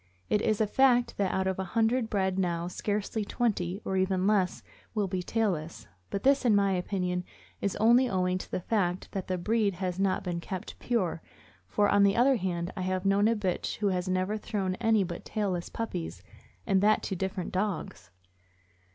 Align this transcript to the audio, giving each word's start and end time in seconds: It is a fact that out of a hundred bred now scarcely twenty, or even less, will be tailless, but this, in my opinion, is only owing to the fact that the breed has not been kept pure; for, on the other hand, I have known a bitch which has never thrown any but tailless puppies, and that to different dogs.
It 0.31 0.41
is 0.41 0.59
a 0.59 0.65
fact 0.65 1.15
that 1.17 1.31
out 1.31 1.45
of 1.45 1.59
a 1.59 1.63
hundred 1.77 2.09
bred 2.09 2.39
now 2.39 2.67
scarcely 2.67 3.23
twenty, 3.23 3.79
or 3.85 3.97
even 3.97 4.25
less, 4.25 4.63
will 4.95 5.07
be 5.07 5.21
tailless, 5.21 5.85
but 6.09 6.23
this, 6.23 6.43
in 6.43 6.55
my 6.55 6.71
opinion, 6.71 7.23
is 7.61 7.75
only 7.75 8.09
owing 8.09 8.39
to 8.39 8.49
the 8.49 8.61
fact 8.61 9.11
that 9.11 9.27
the 9.27 9.37
breed 9.37 9.75
has 9.75 9.99
not 9.99 10.23
been 10.23 10.39
kept 10.39 10.79
pure; 10.79 11.21
for, 11.67 11.87
on 11.87 12.01
the 12.01 12.15
other 12.15 12.37
hand, 12.37 12.73
I 12.75 12.81
have 12.81 13.05
known 13.05 13.27
a 13.27 13.35
bitch 13.35 13.79
which 13.79 13.93
has 13.93 14.09
never 14.09 14.37
thrown 14.39 14.73
any 14.81 15.03
but 15.03 15.23
tailless 15.23 15.69
puppies, 15.69 16.23
and 16.65 16.81
that 16.81 17.03
to 17.03 17.15
different 17.15 17.51
dogs. 17.51 18.09